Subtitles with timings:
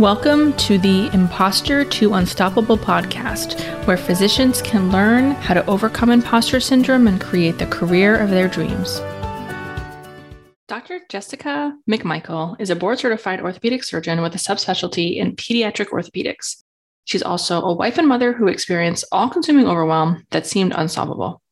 [0.00, 6.58] Welcome to the Imposter to Unstoppable podcast, where physicians can learn how to overcome imposter
[6.58, 8.98] syndrome and create the career of their dreams.
[10.68, 11.02] Dr.
[11.10, 16.64] Jessica McMichael is a board certified orthopedic surgeon with a subspecialty in pediatric orthopedics.
[17.04, 21.42] She's also a wife and mother who experienced all consuming overwhelm that seemed unsolvable.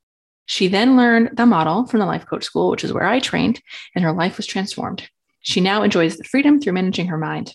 [0.47, 3.61] She then learned the model from the life coach school, which is where I trained,
[3.95, 5.07] and her life was transformed.
[5.41, 7.53] She now enjoys the freedom through managing her mind.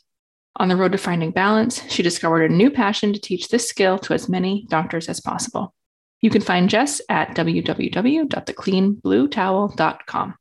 [0.57, 3.97] On the road to finding balance, she discovered a new passion to teach this skill
[3.99, 5.73] to as many doctors as possible.
[6.21, 10.35] You can find Jess at www.thecleanbluetowel.com.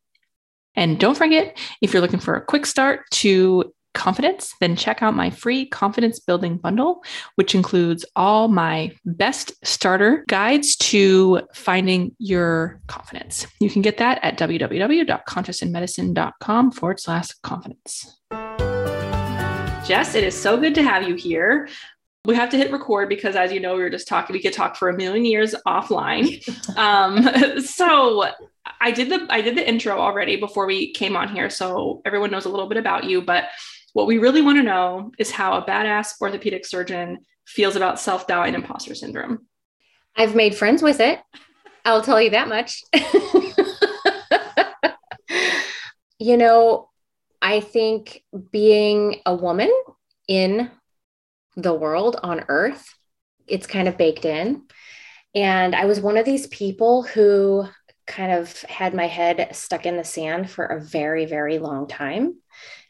[0.75, 5.15] And don't forget, if you're looking for a quick start to confidence, then check out
[5.15, 12.81] my free confidence building bundle, which includes all my best starter guides to finding your
[12.87, 13.47] confidence.
[13.61, 18.22] You can get that at www.consciousinmedicine.com forward slash confidence.
[19.85, 21.69] Jess, it is so good to have you here.
[22.25, 24.33] We have to hit record because, as you know, we were just talking.
[24.33, 26.41] We could talk for a million years offline.
[26.79, 28.31] um, so
[28.81, 32.31] I did the I did the intro already before we came on here, so everyone
[32.31, 33.23] knows a little bit about you.
[33.23, 33.47] But
[33.93, 38.28] what we really want to know is how a badass orthopedic surgeon feels about self
[38.28, 39.49] doubt and imposter syndrome.
[40.15, 41.19] I've made friends with it.
[41.84, 42.84] I'll tell you that much.
[46.21, 46.89] you know,
[47.43, 49.71] I think being a woman
[50.29, 50.71] in
[51.57, 52.87] the world on earth,
[53.49, 54.62] it's kind of baked in.
[55.34, 57.67] And I was one of these people who
[58.07, 62.37] kind of had my head stuck in the sand for a very, very long time.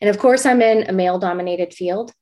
[0.01, 2.13] And of course, I'm in a male dominated field.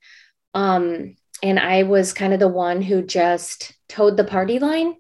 [0.55, 4.95] Um, and I was kind of the one who just towed the party line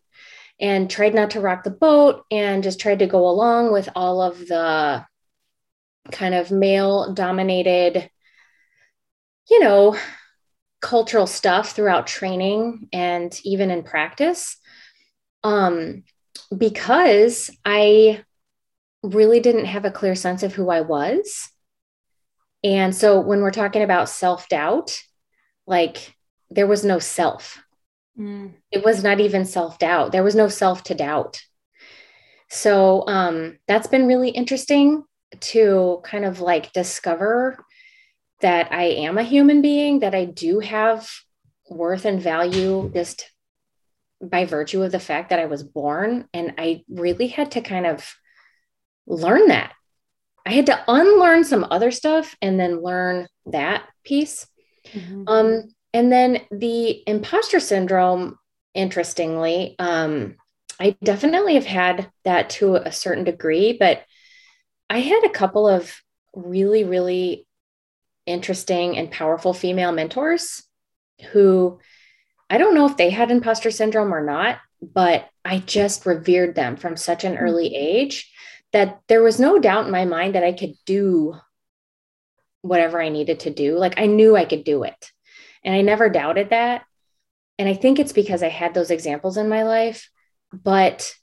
[0.60, 4.20] and tried not to rock the boat and just tried to go along with all
[4.20, 5.04] of the
[6.10, 8.10] kind of male dominated,
[9.48, 9.96] you know,
[10.80, 14.56] cultural stuff throughout training and even in practice.
[15.44, 16.04] Um,
[16.56, 18.24] because I
[19.02, 21.48] really didn't have a clear sense of who I was.
[22.62, 25.02] And so when we're talking about self doubt,
[25.66, 26.14] like
[26.50, 27.62] there was no self.
[28.18, 28.52] Mm.
[28.70, 30.12] It was not even self doubt.
[30.12, 31.40] There was no self to doubt.
[32.50, 35.04] So um, that's been really interesting
[35.38, 37.64] to kind of like discover
[38.40, 41.10] that I am a human being, that I do have
[41.68, 43.30] worth and value just
[44.22, 46.28] by virtue of the fact that I was born.
[46.34, 48.12] And I really had to kind of
[49.06, 49.72] learn that.
[50.46, 54.46] I had to unlearn some other stuff and then learn that piece.
[54.92, 55.24] Mm-hmm.
[55.26, 58.38] Um, and then the imposter syndrome,
[58.74, 60.36] interestingly, um,
[60.78, 64.02] I definitely have had that to a certain degree, but
[64.90, 66.02] I had a couple of
[66.34, 67.46] really, really
[68.26, 70.64] interesting and powerful female mentors
[71.32, 71.78] who
[72.50, 76.76] I don't know if they had imposter syndrome or not, but I just revered them
[76.76, 77.42] from such an hmm.
[77.42, 78.30] early age
[78.72, 81.36] that there was no doubt in my mind that I could do
[82.62, 83.78] whatever I needed to do.
[83.78, 85.12] Like I knew I could do it.
[85.64, 86.84] And I never doubted that.
[87.58, 90.10] And I think it's because I had those examples in my life,
[90.52, 91.14] but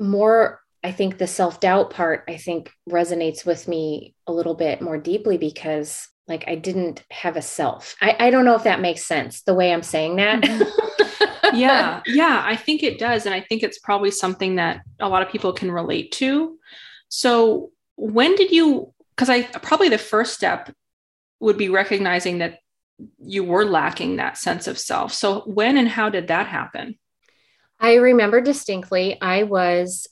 [0.00, 4.80] more I think the self doubt part, I think resonates with me a little bit
[4.80, 7.96] more deeply because like I didn't have a self.
[8.00, 10.42] I, I don't know if that makes sense the way I'm saying that.
[10.42, 11.56] Mm-hmm.
[11.56, 12.00] yeah.
[12.06, 12.42] Yeah.
[12.44, 13.26] I think it does.
[13.26, 16.58] And I think it's probably something that a lot of people can relate to.
[17.08, 20.74] So when did you, because I probably the first step
[21.40, 22.60] would be recognizing that
[23.18, 25.12] you were lacking that sense of self.
[25.12, 26.98] So when and how did that happen?
[27.80, 30.06] I remember distinctly, I was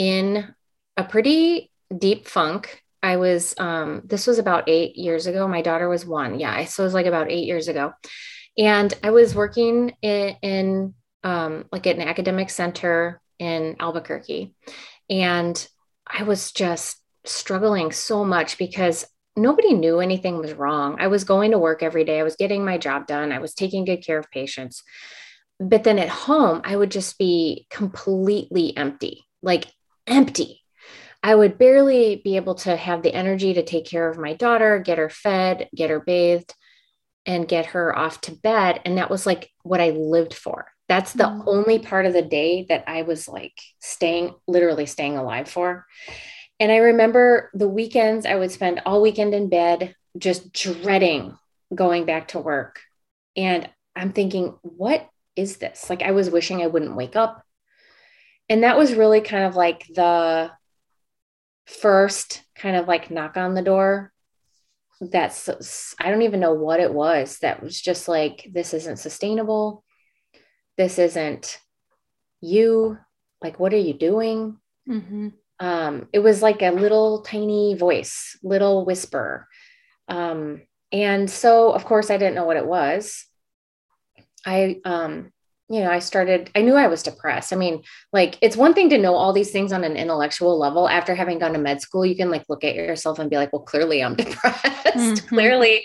[0.00, 0.54] in
[0.96, 2.82] a pretty deep funk.
[3.02, 5.46] I was, um, this was about eight years ago.
[5.46, 6.40] My daughter was one.
[6.40, 6.64] Yeah.
[6.64, 7.92] So it was like about eight years ago.
[8.56, 14.54] And I was working in, in um, like at an academic center in Albuquerque.
[15.10, 15.68] And
[16.06, 16.96] I was just
[17.26, 19.06] struggling so much because
[19.36, 20.96] nobody knew anything was wrong.
[20.98, 22.20] I was going to work every day.
[22.20, 23.32] I was getting my job done.
[23.32, 24.82] I was taking good care of patients.
[25.58, 29.26] But then at home, I would just be completely empty.
[29.42, 29.66] Like
[30.10, 30.60] empty.
[31.22, 34.78] I would barely be able to have the energy to take care of my daughter,
[34.78, 36.54] get her fed, get her bathed,
[37.26, 38.80] and get her off to bed.
[38.84, 40.66] And that was like what I lived for.
[40.88, 41.44] That's the mm.
[41.46, 45.86] only part of the day that I was like staying, literally staying alive for.
[46.58, 51.38] And I remember the weekends I would spend all weekend in bed, just dreading
[51.74, 52.80] going back to work.
[53.36, 55.88] And I'm thinking, what is this?
[55.88, 57.44] Like, I was wishing I wouldn't wake up
[58.50, 60.50] and that was really kind of like the
[61.66, 64.12] first kind of like knock on the door
[65.00, 69.82] that's I don't even know what it was that was just like this isn't sustainable.
[70.76, 71.58] This isn't
[72.40, 72.98] you.
[73.42, 74.58] Like, what are you doing?
[74.88, 75.28] Mm-hmm.
[75.58, 79.48] Um, it was like a little tiny voice, little whisper.
[80.08, 80.62] Um,
[80.92, 83.24] and so, of course, I didn't know what it was.
[84.44, 85.32] I um,
[85.70, 87.52] you know, I started, I knew I was depressed.
[87.52, 90.88] I mean, like, it's one thing to know all these things on an intellectual level.
[90.88, 93.52] After having gone to med school, you can like look at yourself and be like,
[93.52, 94.64] well, clearly I'm depressed.
[94.64, 95.28] Mm-hmm.
[95.28, 95.84] clearly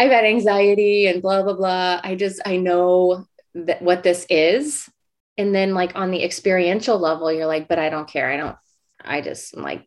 [0.00, 2.00] I've had anxiety and blah, blah, blah.
[2.02, 3.24] I just, I know
[3.54, 4.90] that what this is.
[5.38, 8.32] And then, like, on the experiential level, you're like, but I don't care.
[8.32, 8.56] I don't,
[9.04, 9.86] I just, I'm like,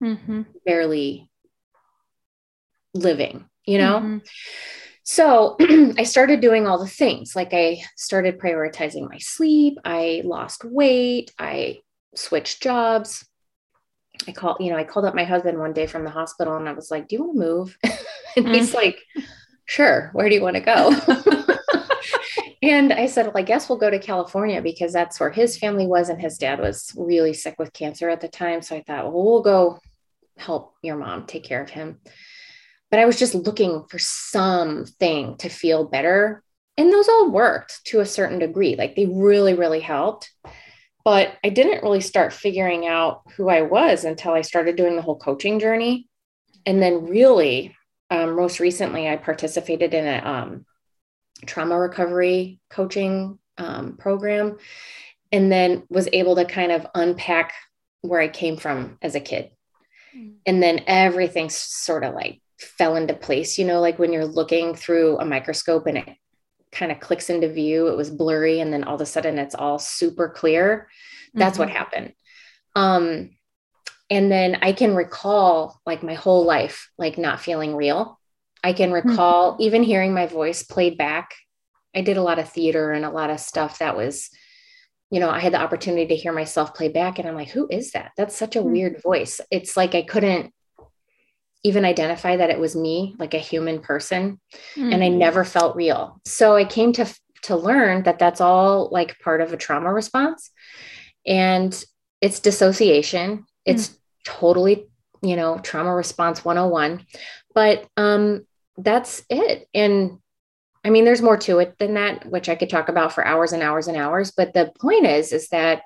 [0.00, 0.42] mm-hmm.
[0.64, 1.28] barely
[2.94, 3.98] living, you know?
[3.98, 4.18] Mm-hmm.
[5.04, 7.36] So I started doing all the things.
[7.36, 9.78] Like I started prioritizing my sleep.
[9.84, 11.32] I lost weight.
[11.38, 11.80] I
[12.14, 13.28] switched jobs.
[14.26, 16.68] I called, you know, I called up my husband one day from the hospital and
[16.68, 17.78] I was like, Do you want to move?
[18.36, 18.54] and mm.
[18.54, 18.98] he's like,
[19.66, 20.10] Sure.
[20.14, 20.90] Where do you want to go?
[22.62, 25.86] and I said, Well, I guess we'll go to California because that's where his family
[25.86, 26.08] was.
[26.08, 28.62] And his dad was really sick with cancer at the time.
[28.62, 29.80] So I thought, Well, we'll go
[30.38, 32.00] help your mom take care of him
[32.94, 36.44] but I was just looking for something to feel better.
[36.76, 38.76] And those all worked to a certain degree.
[38.76, 40.30] Like they really, really helped.
[41.04, 45.02] But I didn't really start figuring out who I was until I started doing the
[45.02, 46.08] whole coaching journey.
[46.66, 47.76] And then, really,
[48.12, 50.64] um, most recently, I participated in a um,
[51.46, 54.58] trauma recovery coaching um, program
[55.32, 57.54] and then was able to kind of unpack
[58.02, 59.50] where I came from as a kid.
[60.16, 60.34] Mm.
[60.46, 64.74] And then everything sort of like fell into place you know like when you're looking
[64.74, 66.08] through a microscope and it
[66.72, 69.54] kind of clicks into view it was blurry and then all of a sudden it's
[69.54, 70.88] all super clear
[71.34, 71.68] that's mm-hmm.
[71.68, 72.12] what happened
[72.74, 73.30] um
[74.10, 78.18] and then i can recall like my whole life like not feeling real
[78.62, 79.08] i can hmm.
[79.08, 79.62] recall mm-hmm.
[79.62, 81.34] even hearing my voice played back
[81.94, 84.30] i did a lot of theater and a lot of stuff that was
[85.10, 87.68] you know i had the opportunity to hear myself play back and i'm like who
[87.70, 88.72] is that that's such a mm-hmm.
[88.72, 90.52] weird voice it's like i couldn't
[91.64, 94.38] even identify that it was me, like a human person,
[94.76, 94.92] mm-hmm.
[94.92, 95.16] and I mm.
[95.16, 96.20] never felt real.
[96.24, 97.06] So I came to
[97.42, 100.50] to learn that that's all like part of a trauma response,
[101.26, 101.84] and
[102.20, 103.46] it's dissociation.
[103.64, 103.98] It's mm-hmm.
[104.24, 104.86] totally,
[105.22, 107.04] you know, trauma response 101.
[107.54, 108.46] But um,
[108.76, 109.68] that's it.
[109.74, 110.18] And
[110.84, 113.52] I mean, there's more to it than that, which I could talk about for hours
[113.52, 114.32] and hours and hours.
[114.32, 115.82] But the point is, is that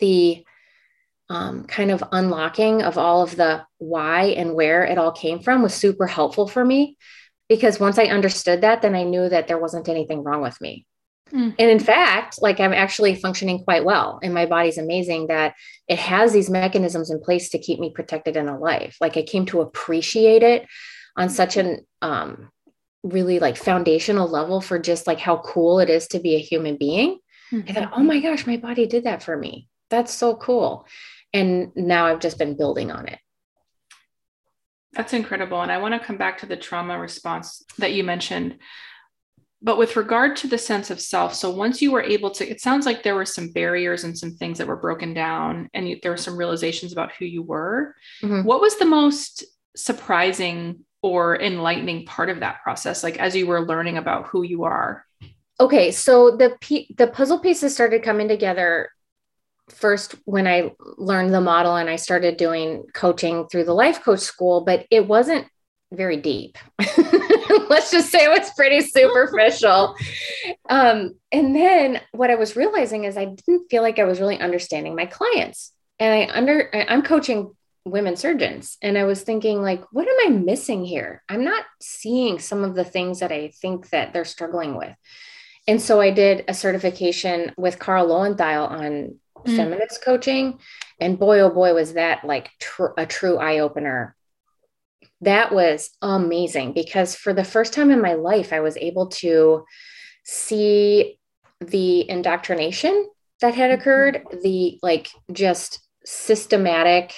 [0.00, 0.44] the
[1.34, 5.62] um, kind of unlocking of all of the why and where it all came from
[5.62, 6.96] was super helpful for me
[7.48, 10.86] because once I understood that, then I knew that there wasn't anything wrong with me.
[11.32, 11.54] Mm.
[11.58, 15.54] And in fact, like I'm actually functioning quite well, and my body's amazing that
[15.88, 18.96] it has these mechanisms in place to keep me protected and alive.
[19.00, 20.66] Like I came to appreciate it
[21.16, 22.50] on such an um,
[23.02, 26.76] really like foundational level for just like how cool it is to be a human
[26.76, 27.18] being.
[27.52, 27.68] Mm-hmm.
[27.68, 29.68] I thought, oh my gosh, my body did that for me.
[29.90, 30.86] That's so cool
[31.34, 33.18] and now I've just been building on it.
[34.92, 35.60] That's incredible.
[35.60, 38.58] And I want to come back to the trauma response that you mentioned.
[39.60, 42.60] But with regard to the sense of self, so once you were able to, it
[42.60, 45.98] sounds like there were some barriers and some things that were broken down, and you,
[46.02, 47.94] there were some realizations about who you were.
[48.22, 48.42] Mm-hmm.
[48.46, 49.42] What was the most
[49.74, 53.02] surprising or enlightening part of that process?
[53.02, 55.04] Like as you were learning about who you are?
[55.58, 56.56] Okay, so the
[56.96, 58.90] the puzzle pieces started coming together
[59.70, 64.20] first when I learned the model and I started doing coaching through the life coach
[64.20, 65.46] school, but it wasn't
[65.92, 66.58] very deep.
[67.68, 69.94] Let's just say it was pretty superficial.
[70.68, 74.40] um, and then what I was realizing is I didn't feel like I was really
[74.40, 75.72] understanding my clients.
[75.98, 77.52] And I under I'm coaching
[77.84, 81.22] women surgeons and I was thinking like what am I missing here?
[81.28, 84.94] I'm not seeing some of the things that I think that they're struggling with.
[85.66, 89.56] And so I did a certification with Kara Loewentheil on mm.
[89.56, 90.58] feminist coaching.
[91.00, 94.16] And boy, oh boy, was that like tr- a true eye opener.
[95.20, 99.64] That was amazing because for the first time in my life, I was able to
[100.24, 101.18] see
[101.60, 103.08] the indoctrination
[103.40, 103.80] that had mm-hmm.
[103.80, 107.14] occurred, the like just systematic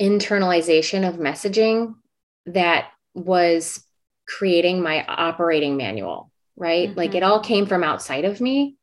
[0.00, 1.94] internalization of messaging
[2.46, 3.84] that was
[4.26, 6.88] creating my operating manual, right?
[6.88, 6.98] Mm-hmm.
[6.98, 8.76] Like it all came from outside of me.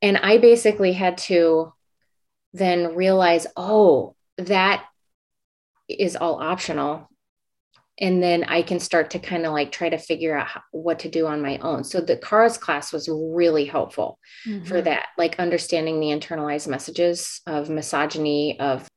[0.00, 1.72] And I basically had to
[2.52, 4.84] then realize, oh, that
[5.88, 7.08] is all optional.
[7.98, 11.00] And then I can start to kind of like try to figure out how, what
[11.00, 11.84] to do on my own.
[11.84, 14.64] So the Kara's class was really helpful mm-hmm.
[14.64, 18.88] for that, like understanding the internalized messages of misogyny, of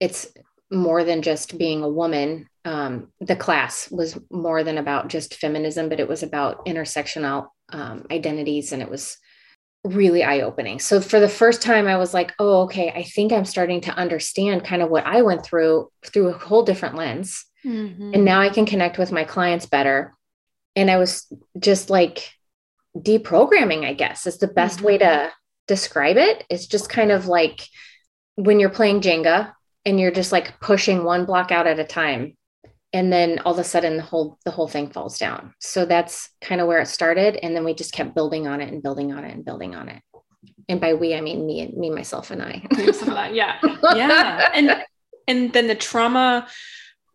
[0.00, 0.28] it's
[0.70, 5.88] more than just being a woman um, the class was more than about just feminism,
[5.88, 9.18] but it was about intersectional um, identities, and it was
[9.84, 10.80] really eye opening.
[10.80, 13.92] So for the first time, I was like, oh, okay, I think I'm starting to
[13.92, 17.44] understand kind of what I went through through a whole different lens.
[17.64, 18.12] Mm-hmm.
[18.14, 20.14] And now I can connect with my clients better.
[20.74, 22.30] And I was just like
[22.96, 24.86] deprogramming, I guess is the best mm-hmm.
[24.86, 25.32] way to
[25.66, 26.44] describe it.
[26.48, 27.66] It's just kind of like
[28.36, 29.52] when you're playing Jenga
[29.84, 32.36] and you're just like pushing one block out at a time
[32.94, 35.52] and then all of a sudden the whole the whole thing falls down.
[35.58, 38.72] So that's kind of where it started and then we just kept building on it
[38.72, 40.00] and building on it and building on it.
[40.68, 42.62] And by we i mean me and me myself and i
[43.34, 43.58] yeah.
[43.94, 44.50] Yeah.
[44.54, 44.84] And
[45.26, 46.46] and then the trauma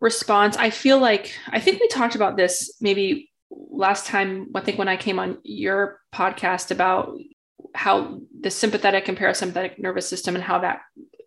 [0.00, 4.78] response i feel like i think we talked about this maybe last time i think
[4.78, 7.18] when i came on your podcast about
[7.74, 10.80] how the sympathetic and parasympathetic nervous system and how that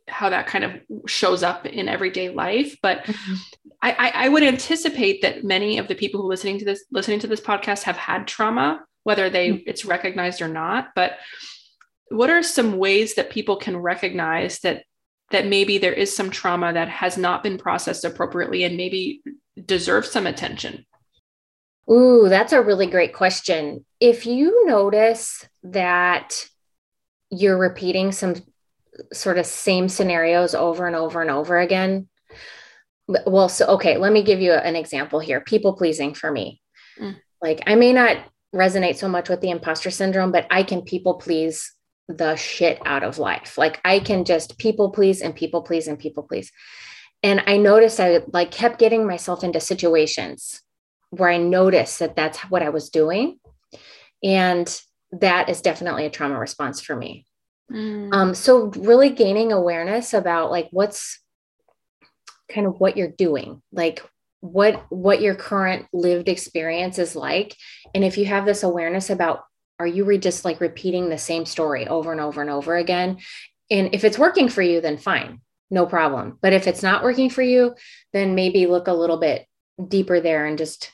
[0.08, 0.74] how that kind of
[1.08, 2.78] shows up in everyday life.
[2.82, 3.34] But mm-hmm.
[3.82, 7.28] I, I, would anticipate that many of the people who listening to this listening to
[7.28, 9.64] this podcast have had trauma, whether they mm-hmm.
[9.70, 10.90] it's recognized or not.
[10.96, 11.14] But
[12.10, 14.84] what are some ways that people can recognize that
[15.32, 19.22] that maybe there is some trauma that has not been processed appropriately and maybe
[19.66, 20.86] deserves some attention?
[21.92, 23.86] Ooh, that's a really great question.
[24.00, 26.48] If you notice that
[27.30, 28.36] you're repeating some
[29.12, 32.08] sort of same scenarios over and over and over again.
[33.08, 36.62] Well, so, okay, let me give you an example here people pleasing for me.
[37.00, 37.18] Mm.
[37.42, 38.18] Like, I may not
[38.56, 41.74] resonate so much with the imposter syndrome, but I can people please
[42.08, 43.58] the shit out of life.
[43.58, 46.52] Like, I can just people please and people please and people please.
[47.22, 50.62] And I noticed I like kept getting myself into situations
[51.10, 53.40] where I noticed that that's what I was doing.
[54.24, 54.82] And
[55.12, 57.26] that is definitely a trauma response for me.
[57.72, 58.14] Mm.
[58.14, 61.20] Um, so really gaining awareness about like what's
[62.50, 64.04] kind of what you're doing, like
[64.42, 67.56] what what your current lived experience is like,
[67.96, 69.44] and if you have this awareness about
[69.80, 73.18] are you re- just like repeating the same story over and over and over again,
[73.72, 75.40] and if it's working for you, then fine,
[75.72, 76.38] no problem.
[76.42, 77.76] But if it's not working for you,
[78.12, 79.48] then maybe look a little bit
[79.88, 80.92] deeper there and just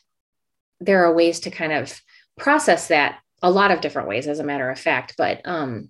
[0.79, 2.01] there are ways to kind of
[2.37, 5.89] process that a lot of different ways as a matter of fact but um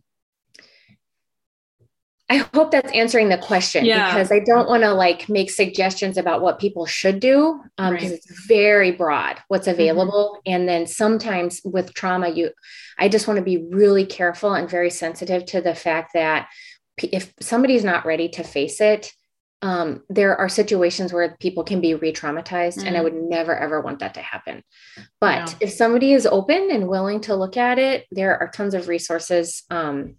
[2.30, 4.14] I hope that's answering the question yeah.
[4.14, 7.94] because I don't want to like make suggestions about what people should do because um,
[7.94, 8.04] right.
[8.04, 9.74] it's very broad what's mm-hmm.
[9.74, 10.36] available.
[10.36, 10.54] Mm-hmm.
[10.54, 12.52] And then sometimes with trauma, you,
[13.00, 16.50] I just want to be really careful and very sensitive to the fact that
[17.02, 19.12] if somebody's not ready to face it,
[19.62, 22.88] um, there are situations where people can be re-traumatized, mm-hmm.
[22.88, 23.04] and I mm.
[23.04, 24.64] would never ever want that to happen.
[25.20, 28.88] But if somebody is open and willing to look at it, there are tons of
[28.88, 29.64] resources.
[29.70, 30.16] Um,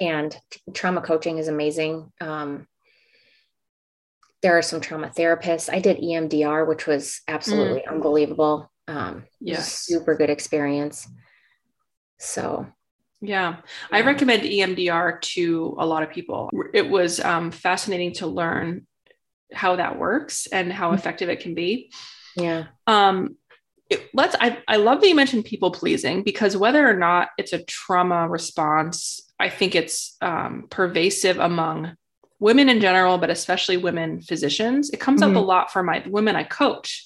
[0.00, 0.36] and
[0.74, 2.12] trauma coaching is amazing.
[2.20, 2.66] Um,
[4.42, 5.72] there are some trauma therapists.
[5.72, 7.88] I did EMDR, which was absolutely mm.
[7.88, 8.70] unbelievable.
[8.88, 11.08] Um, yes, super good experience.
[12.18, 12.66] So,
[13.20, 13.56] yeah,
[13.90, 16.50] I recommend EMDR to a lot of people.
[16.74, 18.86] It was um, fascinating to learn
[19.52, 20.94] how that works and how mm.
[20.94, 21.92] effective it can be.
[22.36, 22.64] Yeah.
[22.86, 23.36] Um,
[24.14, 24.36] let's.
[24.40, 28.28] I I love that you mentioned people pleasing because whether or not it's a trauma
[28.28, 31.96] response I think it's um, pervasive among
[32.38, 34.90] women in general, but especially women physicians.
[34.90, 35.36] It comes mm-hmm.
[35.36, 37.04] up a lot for my women I coach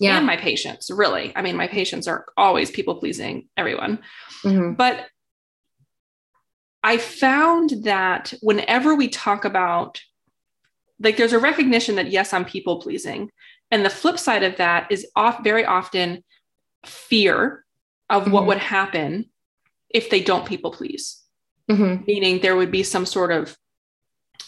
[0.00, 0.16] yeah.
[0.16, 1.32] and my patients, really.
[1.36, 4.00] I mean, my patients are always people pleasing everyone.
[4.42, 4.72] Mm-hmm.
[4.72, 5.06] But
[6.82, 10.00] I found that whenever we talk about,
[10.98, 13.30] like, there's a recognition that, yes, I'm people pleasing.
[13.70, 16.22] And the flip side of that is off very often
[16.84, 17.64] fear
[18.08, 18.32] of mm-hmm.
[18.32, 19.26] what would happen
[19.90, 21.22] if they don't people please
[21.70, 22.04] mm-hmm.
[22.06, 23.56] meaning there would be some sort of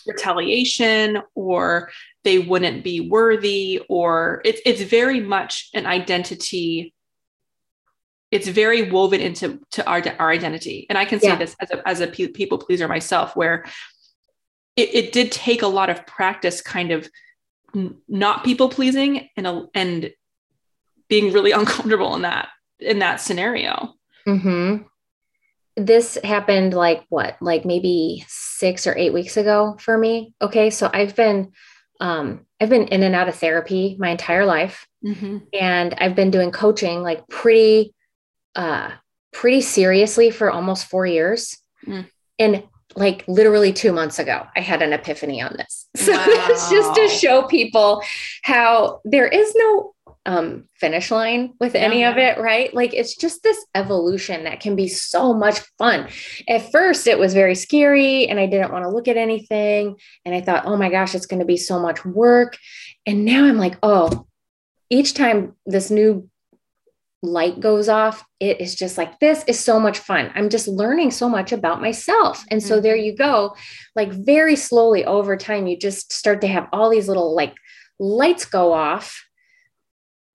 [0.06, 1.90] retaliation or
[2.24, 6.94] they wouldn't be worthy or it's it's very much an identity
[8.30, 11.36] it's very woven into to our, our identity and i can say yeah.
[11.36, 13.64] this as a, as a people pleaser myself where
[14.76, 17.08] it, it did take a lot of practice kind of
[17.74, 20.10] not people pleasing and a, and
[21.08, 22.48] being really uncomfortable in that
[22.78, 23.94] in that scenario.
[24.26, 24.84] Mm-hmm.
[25.76, 30.34] This happened like what like maybe six or eight weeks ago for me.
[30.40, 31.52] Okay so i've been
[32.00, 34.86] um i've been in and out of therapy my entire life.
[35.04, 35.38] Mm-hmm.
[35.52, 37.94] and i've been doing coaching like pretty
[38.56, 38.90] uh
[39.32, 41.56] pretty seriously for almost four years.
[41.86, 42.10] Mm.
[42.40, 42.64] and
[42.98, 46.24] like literally two months ago i had an epiphany on this so wow.
[46.26, 48.02] that's just to show people
[48.42, 49.94] how there is no
[50.28, 52.72] um, finish line with yeah, any of it, right?
[52.74, 56.06] Like it's just this evolution that can be so much fun.
[56.46, 59.96] At first, it was very scary and I didn't want to look at anything.
[60.26, 62.58] And I thought, oh my gosh, it's going to be so much work.
[63.06, 64.26] And now I'm like, oh,
[64.90, 66.28] each time this new
[67.22, 70.30] light goes off, it is just like, this is so much fun.
[70.34, 72.44] I'm just learning so much about myself.
[72.50, 72.82] And so mm-hmm.
[72.82, 73.56] there you go.
[73.96, 77.54] Like, very slowly over time, you just start to have all these little like
[77.98, 79.24] lights go off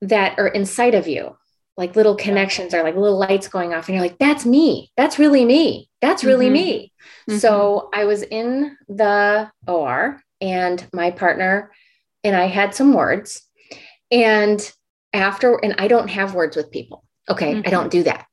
[0.02, 1.38] that are inside of you.
[1.76, 4.92] Like little connections are like little lights going off, and you're like, that's me.
[4.96, 5.90] That's really me.
[6.02, 6.54] That's really mm-hmm.
[6.54, 6.94] me.
[7.28, 7.40] Mm-hmm.
[7.40, 11.72] So I was in the OR, and my partner
[12.24, 13.42] and I had some words.
[14.12, 14.60] And
[15.14, 17.04] after, and I don't have words with people.
[17.30, 17.54] Okay.
[17.54, 17.68] Mm-hmm.
[17.68, 18.26] I don't do that.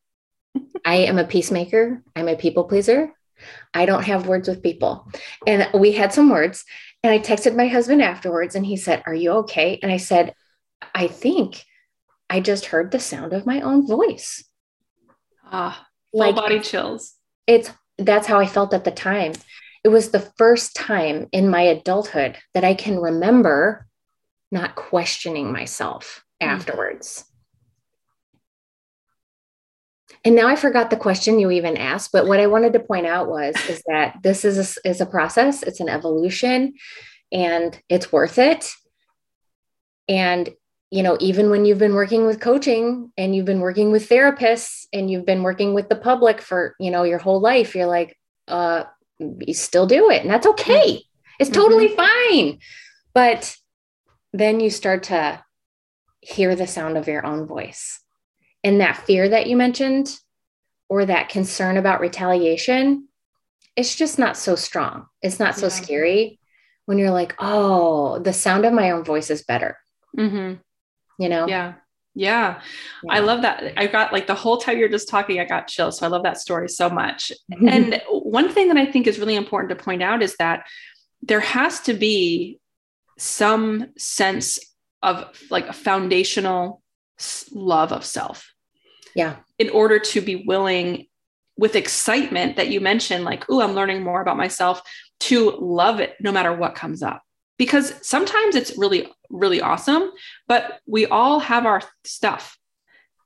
[0.85, 2.03] I am a peacemaker.
[2.17, 3.13] I'm a people pleaser.
[3.73, 5.11] I don't have words with people.
[5.47, 6.65] And we had some words.
[7.03, 9.79] And I texted my husband afterwards and he said, Are you okay?
[9.83, 10.35] And I said,
[10.95, 11.65] I think
[12.29, 14.45] I just heard the sound of my own voice.
[15.45, 17.15] Ah, full like, body chills.
[17.47, 19.33] It's that's how I felt at the time.
[19.83, 23.87] It was the first time in my adulthood that I can remember
[24.53, 26.30] not questioning myself mm-hmm.
[26.41, 27.25] Afterwards.
[30.25, 33.07] And now I forgot the question you even asked, but what I wanted to point
[33.07, 36.75] out was is that this is a, is a process, it's an evolution,
[37.33, 38.71] and it's worth it.
[40.09, 40.51] And
[40.91, 44.87] you know, even when you've been working with coaching and you've been working with therapists
[44.93, 48.19] and you've been working with the public for you know your whole life, you're like,
[48.49, 48.85] uh,
[49.19, 51.03] you still do it, and that's okay.
[51.39, 52.35] It's totally mm-hmm.
[52.35, 52.59] fine.
[53.15, 53.57] But
[54.33, 55.43] then you start to
[56.21, 58.01] hear the sound of your own voice
[58.63, 60.19] and that fear that you mentioned,
[60.89, 63.09] or that concern about retaliation,
[63.77, 65.07] it's just not so strong.
[65.23, 65.73] It's not so yeah.
[65.73, 66.41] scary
[66.87, 69.79] when you're like, oh, the sound of my own voice is better.
[70.19, 70.55] Mm-hmm.
[71.23, 71.47] You know?
[71.47, 71.75] Yeah.
[72.15, 72.61] yeah.
[73.05, 73.13] Yeah.
[73.13, 73.75] I love that.
[73.77, 75.99] I got like the whole time you're just talking, I got chills.
[75.99, 77.31] So I love that story so much.
[77.51, 80.67] and one thing that I think is really important to point out is that
[81.23, 82.59] there has to be
[83.17, 84.59] some sense
[85.03, 86.83] of like a foundational
[87.53, 88.53] love of self.
[89.15, 89.37] Yeah.
[89.59, 91.07] In order to be willing
[91.57, 94.81] with excitement that you mentioned, like, oh, I'm learning more about myself,
[95.21, 97.23] to love it no matter what comes up.
[97.59, 100.11] Because sometimes it's really, really awesome,
[100.49, 102.57] but we all have our stuff.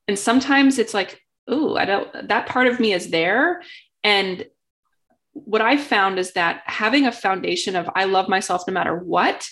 [0.08, 3.62] And sometimes it's like, oh, I don't, that part of me is there.
[4.02, 4.46] And
[5.32, 9.46] what I found is that having a foundation of I love myself no matter what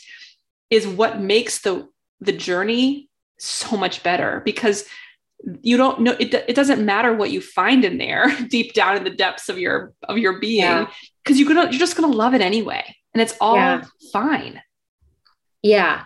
[0.70, 1.88] is what makes the
[2.22, 3.08] the journey
[3.38, 4.84] so much better because
[5.62, 9.04] you don't know it, it doesn't matter what you find in there deep down in
[9.04, 10.86] the depths of your of your being
[11.24, 11.44] because yeah.
[11.44, 13.82] you're gonna you're just gonna love it anyway and it's all yeah.
[14.12, 14.62] fine
[15.62, 16.04] yeah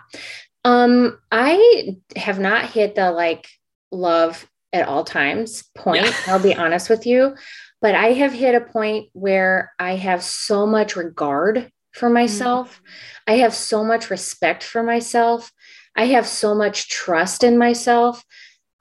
[0.65, 3.47] um i have not hit the like
[3.91, 6.13] love at all times point yeah.
[6.27, 7.35] i'll be honest with you
[7.79, 13.33] but i have hit a point where i have so much regard for myself mm-hmm.
[13.33, 15.51] i have so much respect for myself
[15.97, 18.23] I have so much trust in myself.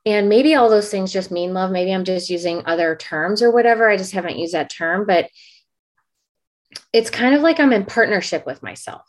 [0.04, 1.72] And maybe all those things just mean love.
[1.72, 3.88] Maybe I'm just using other terms or whatever.
[3.88, 5.28] I just haven't used that term, but
[6.92, 9.02] it's kind of like I'm in partnership with myself.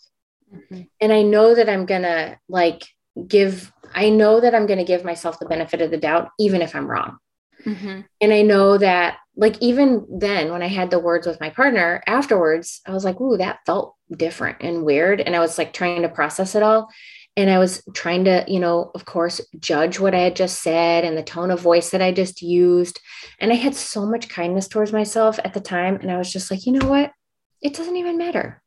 [0.52, 0.84] Mm-hmm.
[1.00, 2.88] And I know that I'm going to like
[3.28, 6.64] give, I know that I'm going to give myself the benefit of the doubt, even
[6.64, 7.18] if I'm wrong.
[7.64, 8.02] Mm-hmm.
[8.22, 12.02] And I know that, like, even then, when I had the words with my partner
[12.08, 15.20] afterwards, I was like, Ooh, that felt different and weird.
[15.20, 16.90] And I was like trying to process it all
[17.38, 21.06] and I was trying to, you know, of course, judge what I had just said
[21.06, 23.00] and the tone of voice that I just used.
[23.40, 25.98] And I had so much kindness towards myself at the time.
[25.98, 27.12] And I was just like, you know what?
[27.62, 28.64] It doesn't even matter.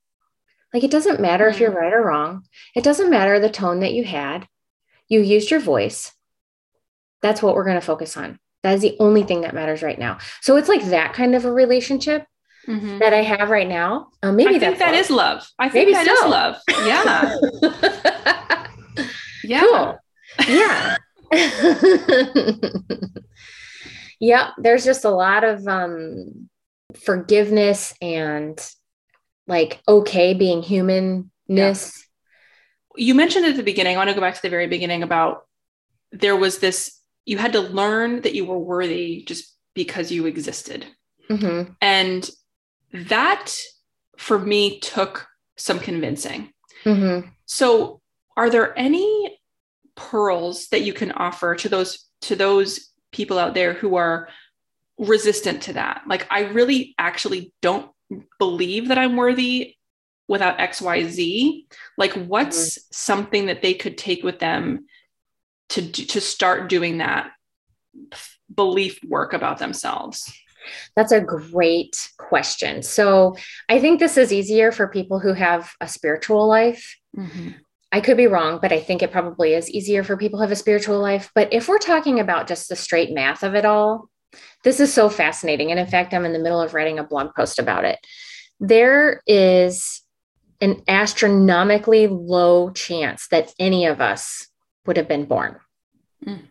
[0.72, 2.44] Like, it doesn't matter if you're right or wrong.
[2.76, 4.46] It doesn't matter the tone that you had.
[5.08, 6.12] You used your voice.
[7.22, 8.38] That's what we're going to focus on.
[8.62, 10.18] That is the only thing that matters right now.
[10.42, 12.24] So it's like that kind of a relationship
[12.68, 12.98] mm-hmm.
[12.98, 14.10] that I have right now.
[14.22, 15.00] Uh, maybe I think that love.
[15.00, 15.48] is love.
[15.58, 16.24] I think maybe that so.
[16.24, 16.56] is love.
[16.86, 18.06] Yeah.
[19.44, 19.60] yeah.
[19.60, 19.98] Cool.
[20.48, 20.96] Yeah.
[24.20, 24.50] yeah.
[24.58, 26.48] There's just a lot of um,
[26.94, 28.58] forgiveness and
[29.46, 31.28] like okay being humanness.
[31.48, 31.86] Yeah.
[32.96, 35.42] You mentioned at the beginning, I want to go back to the very beginning about
[36.12, 40.86] there was this, you had to learn that you were worthy just because you existed.
[41.28, 41.72] Mm-hmm.
[41.80, 42.28] And
[42.92, 43.54] that
[44.16, 46.52] for me took some convincing.
[46.84, 47.28] Mm-hmm.
[47.46, 47.99] So,
[48.36, 49.38] are there any
[49.96, 54.28] pearls that you can offer to those to those people out there who are
[54.98, 56.02] resistant to that?
[56.06, 57.90] Like, I really actually don't
[58.38, 59.76] believe that I'm worthy
[60.28, 61.66] without XYZ.
[61.98, 62.88] Like, what's mm-hmm.
[62.92, 64.86] something that they could take with them
[65.70, 67.30] to to start doing that
[68.54, 70.32] belief work about themselves?
[70.94, 72.82] That's a great question.
[72.82, 73.36] So,
[73.68, 76.96] I think this is easier for people who have a spiritual life.
[77.16, 77.50] Mm-hmm.
[77.92, 80.52] I could be wrong, but I think it probably is easier for people who have
[80.52, 81.30] a spiritual life.
[81.34, 84.08] But if we're talking about just the straight math of it all,
[84.62, 85.70] this is so fascinating.
[85.70, 87.98] And in fact, I'm in the middle of writing a blog post about it.
[88.60, 90.02] There is
[90.60, 94.46] an astronomically low chance that any of us
[94.86, 95.56] would have been born.
[96.24, 96.42] Mm.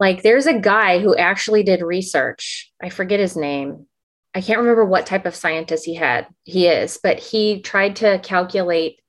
[0.00, 2.72] Like there's a guy who actually did research.
[2.82, 3.86] I forget his name.
[4.34, 6.26] I can't remember what type of scientist he had.
[6.44, 9.00] He is, but he tried to calculate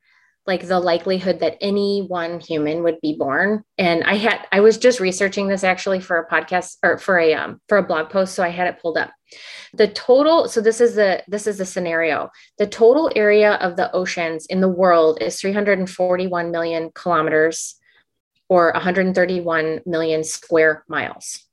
[0.50, 3.64] like the likelihood that any one human would be born.
[3.78, 7.34] And i had i was just researching this actually for a podcast or for a
[7.36, 9.12] um, for a blog post so i had it pulled up.
[9.74, 12.30] The total so this is the this is the scenario.
[12.58, 17.76] The total area of the oceans in the world is 341 million kilometers
[18.50, 21.46] or 131 million square miles.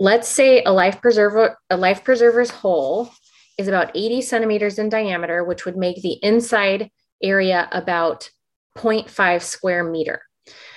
[0.00, 3.10] Let's say a life preserver a life preserver's hole
[3.56, 6.90] is about 80 centimeters in diameter which would make the inside
[7.22, 8.30] area about
[8.76, 10.22] 0.5 square meter.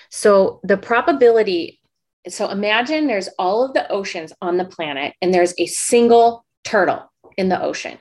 [0.10, 1.80] So the probability,
[2.28, 7.12] so imagine there's all of the oceans on the planet and there's a single turtle
[7.38, 7.98] in the ocean.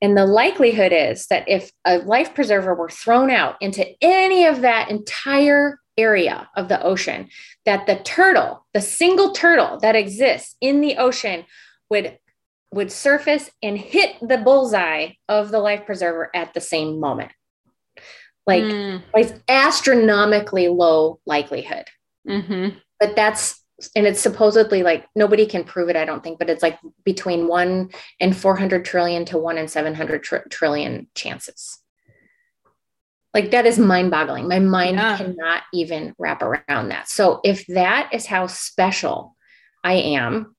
[0.00, 4.62] And the likelihood is that if a life preserver were thrown out into any of
[4.62, 7.28] that entire area of the ocean,
[7.66, 11.44] that the turtle, the single turtle that exists in the ocean,
[11.88, 12.18] would
[12.72, 17.30] would surface and hit the bullseye of the life preserver at the same moment.
[18.46, 19.02] Like, mm.
[19.14, 21.84] like astronomically low likelihood.
[22.26, 22.78] Mm-hmm.
[22.98, 23.62] But that's,
[23.94, 27.46] and it's supposedly like nobody can prove it, I don't think, but it's like between
[27.46, 31.78] one and 400 trillion to one in 700 tr- trillion chances.
[33.34, 34.48] Like that is mind boggling.
[34.48, 35.16] My mind yeah.
[35.16, 37.08] cannot even wrap around that.
[37.08, 39.36] So if that is how special
[39.82, 40.54] I am,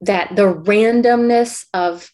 [0.00, 2.10] that the randomness of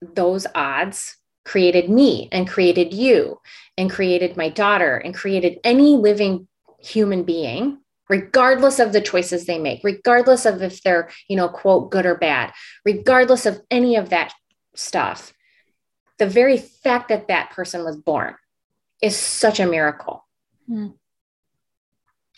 [0.00, 3.40] those odds created me and created you
[3.76, 6.46] and created my daughter and created any living
[6.78, 11.90] human being regardless of the choices they make regardless of if they're you know quote
[11.90, 12.52] good or bad
[12.84, 14.32] regardless of any of that
[14.74, 15.32] stuff
[16.18, 18.34] the very fact that that person was born
[19.00, 20.26] is such a miracle
[20.68, 20.92] mm.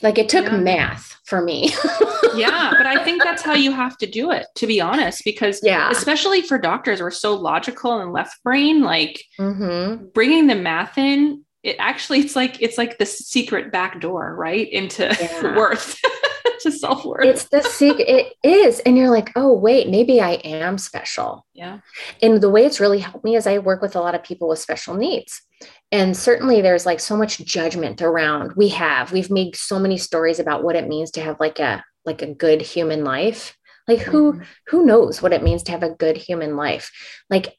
[0.03, 0.57] Like it took yeah.
[0.57, 1.73] math for me
[2.37, 5.61] yeah, but I think that's how you have to do it, to be honest, because
[5.63, 8.83] yeah, especially for doctors, we're so logical and left brain.
[8.83, 10.07] Like mm-hmm.
[10.07, 14.71] bringing the math in, it actually it's like it's like the secret back door, right,
[14.71, 15.57] into yeah.
[15.57, 16.01] worth.
[16.64, 17.24] To self worth.
[17.24, 18.07] It's the secret.
[18.09, 18.81] It is.
[18.81, 21.46] And you're like, oh, wait, maybe I am special.
[21.55, 21.79] Yeah.
[22.20, 24.48] And the way it's really helped me is I work with a lot of people
[24.48, 25.40] with special needs
[25.92, 30.38] and certainly there's like so much judgment around we have we've made so many stories
[30.38, 34.33] about what it means to have like a like a good human life like who
[34.33, 34.42] mm-hmm.
[34.66, 36.90] who knows what it means to have a good human life
[37.31, 37.57] like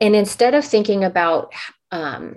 [0.00, 1.52] and instead of thinking about
[1.90, 2.36] um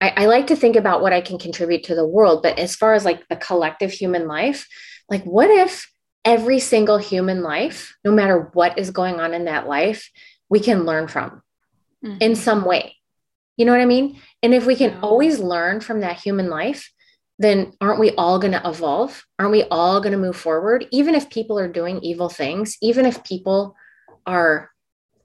[0.00, 2.76] I, I like to think about what i can contribute to the world but as
[2.76, 4.68] far as like the collective human life
[5.08, 5.90] like what if
[6.24, 10.10] every single human life no matter what is going on in that life
[10.48, 11.42] we can learn from
[12.04, 12.18] mm-hmm.
[12.20, 12.96] in some way
[13.56, 14.20] you know what I mean?
[14.42, 16.92] And if we can always learn from that human life,
[17.38, 19.24] then aren't we all going to evolve?
[19.38, 20.86] Aren't we all going to move forward?
[20.90, 23.74] Even if people are doing evil things, even if people
[24.26, 24.70] are,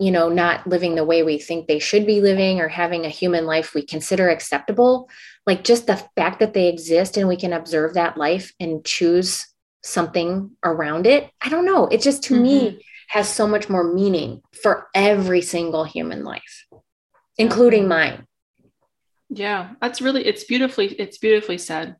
[0.01, 3.09] you know, not living the way we think they should be living or having a
[3.09, 5.09] human life we consider acceptable,
[5.45, 9.47] like just the fact that they exist and we can observe that life and choose
[9.83, 11.29] something around it.
[11.41, 11.87] I don't know.
[11.87, 12.43] It just to mm-hmm.
[12.43, 16.65] me has so much more meaning for every single human life
[17.37, 18.25] including mine.
[19.29, 21.95] Yeah, that's really it's beautifully it's beautifully said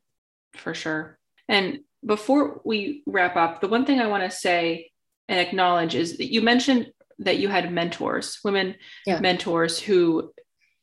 [0.54, 1.18] for sure.
[1.48, 4.90] And before we wrap up, the one thing I want to say
[5.28, 6.92] and acknowledge is that you mentioned
[7.24, 9.20] that you had mentors, women yeah.
[9.20, 10.32] mentors who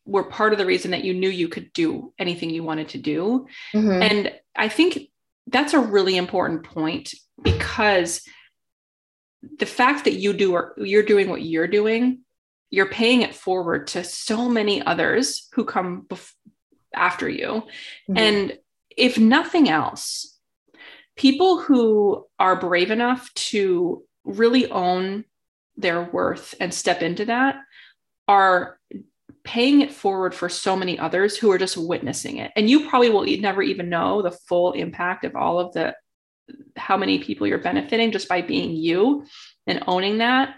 [0.05, 2.97] were part of the reason that you knew you could do anything you wanted to
[2.97, 3.47] do.
[3.73, 4.01] Mm-hmm.
[4.01, 5.09] And I think
[5.47, 8.21] that's a really important point because
[9.57, 12.19] the fact that you do or you're doing what you're doing
[12.69, 16.33] you're paying it forward to so many others who come bef-
[16.95, 17.47] after you.
[18.09, 18.17] Mm-hmm.
[18.17, 18.57] And
[18.95, 20.37] if nothing else,
[21.15, 25.25] people who are brave enough to really own
[25.79, 27.55] their worth and step into that
[28.27, 28.79] are
[29.43, 32.51] paying it forward for so many others who are just witnessing it.
[32.55, 35.95] And you probably will never even know the full impact of all of the
[36.75, 39.25] how many people you're benefiting just by being you
[39.67, 40.55] and owning that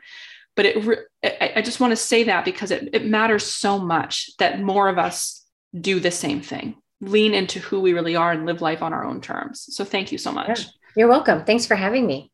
[0.56, 4.62] but it I, just want to say that because it, it matters so much that
[4.62, 5.46] more of us
[5.78, 9.04] do the same thing lean into who we really are and live life on our
[9.04, 9.66] own terms.
[9.72, 10.68] So thank you so much.
[10.96, 11.44] You're welcome.
[11.44, 12.32] Thanks for having me.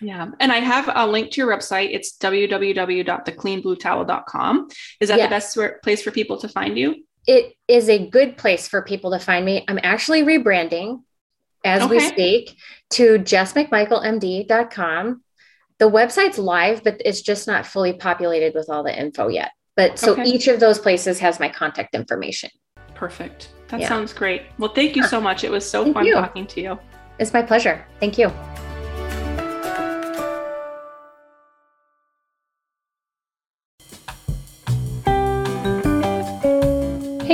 [0.00, 0.30] Yeah.
[0.40, 1.90] And I have a link to your website.
[1.92, 4.68] It's www.thecleanbluetowel.com.
[5.00, 7.04] Is that the best place for people to find you?
[7.26, 9.64] It is a good place for people to find me.
[9.68, 11.02] I'm actually rebranding
[11.64, 11.90] as okay.
[11.90, 12.56] we speak
[12.90, 15.22] to jessmcmichaelmd.com.
[15.78, 19.50] The website's live, but it's just not fully populated with all the info yet.
[19.76, 20.24] But so okay.
[20.24, 22.48] each of those places has my contact information.
[22.94, 23.50] Perfect.
[23.68, 23.88] That yeah.
[23.88, 24.42] sounds great.
[24.58, 25.44] Well, thank you so much.
[25.44, 26.14] It was so thank fun you.
[26.14, 26.78] talking to you.
[27.18, 27.84] It's my pleasure.
[28.00, 28.32] Thank you.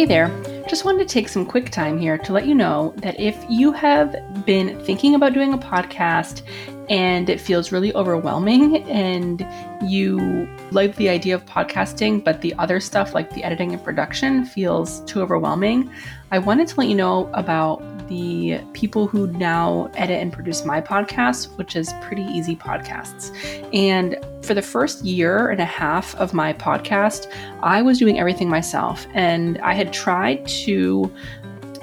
[0.02, 0.64] Hey there.
[0.68, 3.70] Just wanted to take some quick time here to let you know that if you
[3.70, 6.42] have been thinking about doing a podcast
[6.92, 9.46] and it feels really overwhelming and
[9.82, 14.44] you like the idea of podcasting, but the other stuff like the editing and production
[14.44, 15.90] feels too overwhelming,
[16.32, 20.82] I wanted to let you know about the people who now edit and produce my
[20.82, 23.34] podcast, which is Pretty Easy Podcasts.
[23.72, 28.50] And for the first year and a half of my podcast, I was doing everything
[28.50, 29.06] myself.
[29.14, 31.10] And I had tried to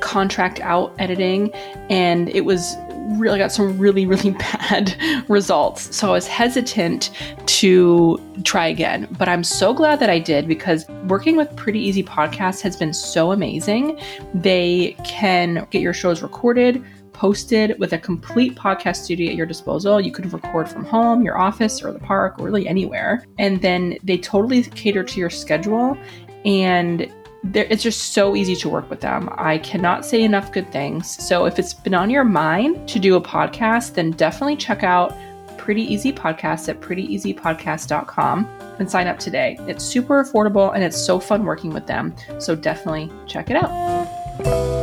[0.01, 1.51] contract out editing,
[1.89, 2.75] and it was
[3.17, 4.95] really got some really, really bad
[5.27, 5.95] results.
[5.95, 7.11] So I was hesitant
[7.45, 9.07] to try again.
[9.17, 12.93] But I'm so glad that I did because working with Pretty Easy Podcast has been
[12.93, 13.99] so amazing.
[14.33, 19.99] They can get your shows recorded, posted with a complete podcast studio at your disposal.
[19.99, 23.25] You can record from home, your office, or the park, or really anywhere.
[23.37, 25.97] And then they totally cater to your schedule
[26.45, 27.11] and
[27.53, 29.29] it's just so easy to work with them.
[29.37, 31.25] I cannot say enough good things.
[31.25, 35.15] So if it's been on your mind to do a podcast, then definitely check out
[35.57, 38.45] Pretty Easy Podcast at prettyeasypodcast.com
[38.79, 39.57] and sign up today.
[39.61, 42.15] It's super affordable and it's so fun working with them.
[42.39, 44.78] So definitely check it out.